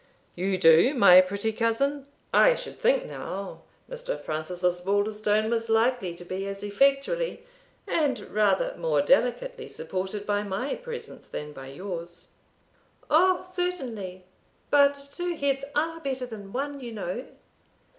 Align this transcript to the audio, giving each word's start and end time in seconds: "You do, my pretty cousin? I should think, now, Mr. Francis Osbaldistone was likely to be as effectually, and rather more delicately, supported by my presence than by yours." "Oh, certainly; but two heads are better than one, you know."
"You 0.33 0.57
do, 0.57 0.95
my 0.95 1.21
pretty 1.21 1.53
cousin? 1.53 2.07
I 2.33 2.55
should 2.55 2.79
think, 2.79 3.05
now, 3.05 3.61
Mr. 3.87 4.19
Francis 4.19 4.63
Osbaldistone 4.63 5.47
was 5.47 5.69
likely 5.69 6.15
to 6.15 6.25
be 6.25 6.47
as 6.47 6.63
effectually, 6.63 7.45
and 7.87 8.17
rather 8.33 8.73
more 8.79 9.03
delicately, 9.03 9.67
supported 9.67 10.25
by 10.25 10.41
my 10.41 10.73
presence 10.73 11.27
than 11.27 11.53
by 11.53 11.67
yours." 11.67 12.29
"Oh, 13.11 13.45
certainly; 13.47 14.25
but 14.71 14.99
two 15.11 15.35
heads 15.35 15.65
are 15.75 15.99
better 15.99 16.25
than 16.25 16.51
one, 16.51 16.79
you 16.79 16.93
know." 16.93 17.27